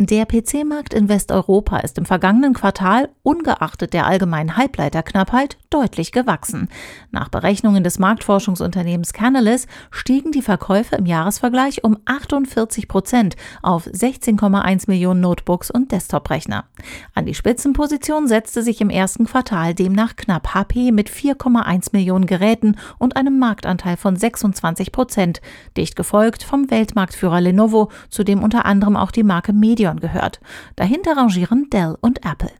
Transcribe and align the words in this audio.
Der 0.00 0.26
PC-Markt 0.26 0.94
in 0.94 1.08
Westeuropa 1.08 1.78
ist 1.78 1.98
im 1.98 2.04
vergangenen 2.04 2.54
Quartal, 2.54 3.08
ungeachtet 3.24 3.92
der 3.92 4.06
allgemeinen 4.06 4.56
Halbleiterknappheit, 4.56 5.58
deutlich 5.70 6.12
gewachsen. 6.12 6.68
Nach 7.10 7.28
Berechnungen 7.28 7.82
des 7.82 7.98
Marktforschungsunternehmens 7.98 9.12
Canalys 9.12 9.66
stiegen 9.90 10.30
die 10.30 10.40
Verkäufe 10.40 10.94
im 10.94 11.06
Jahresvergleich 11.06 11.82
um 11.82 11.98
48 12.04 12.86
Prozent 12.86 13.34
auf 13.60 13.88
16,1 13.88 14.84
Millionen 14.86 15.20
Notebooks 15.20 15.68
und 15.68 15.90
Desktop-Rechner. 15.90 16.66
An 17.16 17.26
die 17.26 17.34
Spitzenposition 17.34 18.28
setzte 18.28 18.62
sich 18.62 18.80
im 18.80 18.90
ersten 18.90 19.26
Quartal 19.26 19.74
demnach 19.74 20.14
knapp 20.14 20.54
HP 20.54 20.92
mit 20.92 21.10
4,1 21.10 21.88
Millionen 21.90 22.26
Geräten 22.26 22.76
und 22.98 23.16
einem 23.16 23.40
Marktanteil 23.40 23.96
von 23.96 24.14
26 24.14 24.92
Prozent, 24.92 25.40
dicht 25.76 25.96
gefolgt 25.96 26.44
vom 26.44 26.70
Weltmarktführer 26.70 27.40
Lenovo, 27.40 27.90
zu 28.10 28.22
dem 28.22 28.44
unter 28.44 28.64
anderem 28.64 28.96
auch 28.96 29.10
die 29.10 29.24
Marke 29.24 29.52
Medion 29.88 30.00
gehört. 30.00 30.40
Dahinter 30.76 31.16
rangieren 31.16 31.68
Dell 31.70 31.96
und 32.00 32.24
Apple. 32.24 32.50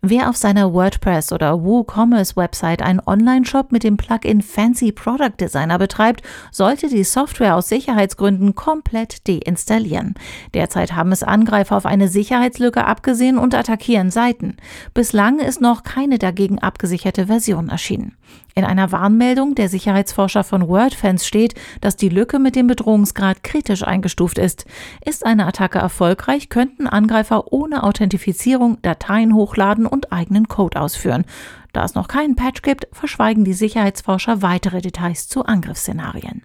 Wer 0.00 0.30
auf 0.30 0.36
seiner 0.36 0.72
WordPress 0.72 1.32
oder 1.32 1.64
WooCommerce 1.64 2.36
Website 2.36 2.82
einen 2.82 3.00
Online-Shop 3.04 3.72
mit 3.72 3.82
dem 3.82 3.96
Plugin 3.96 4.42
Fancy 4.42 4.92
Product 4.92 5.32
Designer 5.40 5.76
betreibt, 5.76 6.22
sollte 6.52 6.88
die 6.88 7.02
Software 7.02 7.56
aus 7.56 7.68
Sicherheitsgründen 7.68 8.54
komplett 8.54 9.26
deinstallieren. 9.26 10.14
Derzeit 10.54 10.94
haben 10.94 11.10
es 11.10 11.24
Angreifer 11.24 11.76
auf 11.76 11.84
eine 11.84 12.06
Sicherheitslücke 12.06 12.84
abgesehen 12.84 13.38
und 13.38 13.56
attackieren 13.56 14.12
Seiten. 14.12 14.56
Bislang 14.94 15.40
ist 15.40 15.60
noch 15.60 15.82
keine 15.82 16.18
dagegen 16.18 16.60
abgesicherte 16.60 17.26
Version 17.26 17.68
erschienen. 17.68 18.16
In 18.54 18.64
einer 18.64 18.90
Warnmeldung 18.92 19.54
der 19.54 19.68
Sicherheitsforscher 19.68 20.44
von 20.44 20.68
WordFans 20.68 21.26
steht, 21.26 21.54
dass 21.80 21.96
die 21.96 22.08
Lücke 22.08 22.38
mit 22.38 22.56
dem 22.56 22.66
Bedrohungsgrad 22.66 23.44
kritisch 23.44 23.82
eingestuft 23.82 24.38
ist. 24.38 24.64
Ist 25.04 25.24
eine 25.24 25.46
Attacke 25.46 25.78
erfolgreich, 25.78 26.48
könnten 26.48 26.86
Angreifer 26.86 27.52
ohne 27.52 27.84
Authentifizierung 27.84 28.82
Dateien 28.82 29.34
hochladen 29.34 29.86
und 29.86 30.12
eigenen 30.12 30.48
Code 30.48 30.80
ausführen. 30.80 31.24
Da 31.72 31.84
es 31.84 31.94
noch 31.94 32.08
keinen 32.08 32.34
Patch 32.34 32.62
gibt, 32.62 32.88
verschweigen 32.92 33.44
die 33.44 33.52
Sicherheitsforscher 33.52 34.42
weitere 34.42 34.80
Details 34.80 35.28
zu 35.28 35.44
Angriffsszenarien 35.44 36.42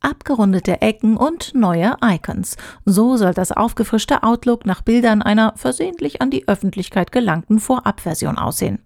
abgerundete 0.00 0.80
Ecken 0.82 1.16
und 1.16 1.54
neue 1.54 1.96
Icons. 2.02 2.56
So 2.84 3.16
soll 3.16 3.34
das 3.34 3.52
aufgefrischte 3.52 4.22
Outlook 4.22 4.66
nach 4.66 4.82
Bildern 4.82 5.22
einer 5.22 5.54
versehentlich 5.56 6.22
an 6.22 6.30
die 6.30 6.46
Öffentlichkeit 6.48 7.12
gelangten 7.12 7.58
Vorabversion 7.58 8.38
aussehen. 8.38 8.78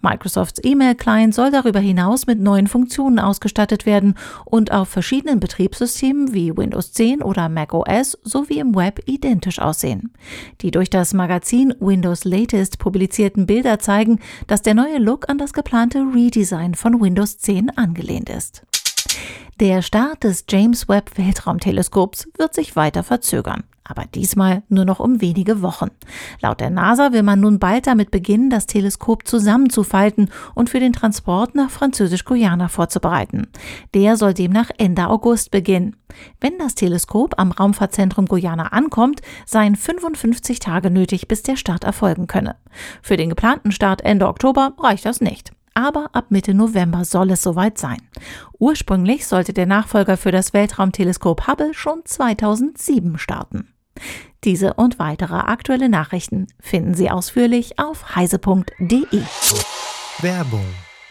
Microsofts 0.00 0.60
E-Mail-Client 0.62 1.34
soll 1.34 1.50
darüber 1.50 1.80
hinaus 1.80 2.26
mit 2.26 2.40
neuen 2.40 2.66
Funktionen 2.66 3.18
ausgestattet 3.18 3.86
werden 3.86 4.14
und 4.44 4.72
auf 4.72 4.88
verschiedenen 4.88 5.40
Betriebssystemen 5.40 6.34
wie 6.34 6.56
Windows 6.56 6.92
10 6.92 7.22
oder 7.22 7.48
Mac 7.48 7.72
OS 7.72 8.18
sowie 8.22 8.58
im 8.58 8.74
Web 8.74 9.00
identisch 9.06 9.58
aussehen. 9.58 10.12
Die 10.60 10.70
durch 10.70 10.90
das 10.90 11.14
Magazin 11.14 11.74
Windows 11.80 12.24
Latest 12.24 12.78
publizierten 12.78 13.46
Bilder 13.46 13.78
zeigen, 13.78 14.20
dass 14.46 14.62
der 14.62 14.74
neue 14.74 14.98
Look 14.98 15.28
an 15.28 15.38
das 15.38 15.52
geplante 15.52 16.00
Redesign 16.00 16.74
von 16.74 17.00
Windows 17.00 17.38
10 17.38 17.70
angelehnt 17.76 18.28
ist. 18.28 18.62
Der 19.58 19.80
Start 19.80 20.22
des 20.22 20.44
James 20.50 20.86
Webb 20.86 21.16
Weltraumteleskops 21.16 22.28
wird 22.36 22.52
sich 22.52 22.76
weiter 22.76 23.02
verzögern. 23.02 23.64
Aber 23.84 24.04
diesmal 24.04 24.62
nur 24.68 24.84
noch 24.84 25.00
um 25.00 25.22
wenige 25.22 25.62
Wochen. 25.62 25.88
Laut 26.42 26.60
der 26.60 26.68
NASA 26.68 27.12
will 27.12 27.22
man 27.22 27.40
nun 27.40 27.58
bald 27.58 27.86
damit 27.86 28.10
beginnen, 28.10 28.50
das 28.50 28.66
Teleskop 28.66 29.26
zusammenzufalten 29.26 30.30
und 30.54 30.68
für 30.68 30.78
den 30.78 30.92
Transport 30.92 31.54
nach 31.54 31.70
Französisch-Guyana 31.70 32.68
vorzubereiten. 32.68 33.46
Der 33.94 34.18
soll 34.18 34.34
demnach 34.34 34.68
Ende 34.76 35.08
August 35.08 35.50
beginnen. 35.50 35.96
Wenn 36.38 36.58
das 36.58 36.74
Teleskop 36.74 37.38
am 37.38 37.50
Raumfahrtzentrum 37.50 38.26
Guyana 38.26 38.72
ankommt, 38.72 39.22
seien 39.46 39.74
55 39.74 40.58
Tage 40.58 40.90
nötig, 40.90 41.28
bis 41.28 41.42
der 41.42 41.56
Start 41.56 41.84
erfolgen 41.84 42.26
könne. 42.26 42.56
Für 43.00 43.16
den 43.16 43.30
geplanten 43.30 43.72
Start 43.72 44.02
Ende 44.02 44.28
Oktober 44.28 44.74
reicht 44.78 45.06
das 45.06 45.22
nicht 45.22 45.55
aber 45.76 46.10
ab 46.14 46.26
Mitte 46.30 46.54
November 46.54 47.04
soll 47.04 47.30
es 47.30 47.42
soweit 47.42 47.78
sein. 47.78 48.00
Ursprünglich 48.58 49.26
sollte 49.26 49.52
der 49.52 49.66
Nachfolger 49.66 50.16
für 50.16 50.32
das 50.32 50.52
Weltraumteleskop 50.52 51.46
Hubble 51.46 51.74
schon 51.74 52.00
2007 52.04 53.18
starten. 53.18 53.74
Diese 54.44 54.74
und 54.74 54.98
weitere 54.98 55.34
aktuelle 55.34 55.88
Nachrichten 55.88 56.46
finden 56.60 56.94
Sie 56.94 57.10
ausführlich 57.10 57.78
auf 57.78 58.16
heise.de. 58.16 59.22
Werbung. 60.20 60.64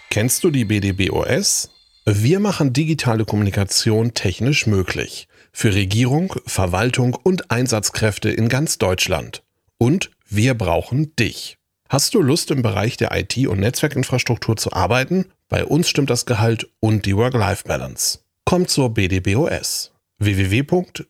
Kennst 0.10 0.44
du 0.44 0.52
die 0.52 0.66
BDBOS? 0.66 1.70
Wir 2.06 2.40
machen 2.40 2.74
digitale 2.74 3.26
Kommunikation 3.26 4.14
technisch 4.14 4.68
möglich. 4.68 5.28
Für 5.52 5.74
Regierung, 5.74 6.36
Verwaltung 6.46 7.16
und 7.16 7.52
Einsatzkräfte 7.52 8.30
in 8.30 8.50
ganz 8.50 8.78
Deutschland. 8.78 9.44
Und 9.78 10.12
wir 10.28 10.54
brauchen 10.54 11.16
dich. 11.16 11.58
Hast 11.90 12.16
du 12.16 12.22
Lust 12.22 12.52
im 12.52 12.62
Bereich 12.62 12.98
der 12.98 13.16
IT- 13.16 13.48
und 13.48 13.60
Netzwerkinfrastruktur 13.60 14.58
zu 14.58 14.74
arbeiten? 14.74 15.32
Bei 15.50 15.64
uns 15.66 15.88
stimmt 15.88 16.10
das 16.10 16.26
Gehalt 16.26 16.68
und 16.80 17.06
die 17.06 17.16
Work-Life-Balance. 17.16 18.20
Komm 18.44 18.68
zur 18.68 18.94
BDBOS 18.94 19.92
www.bdbos.de 20.18 21.06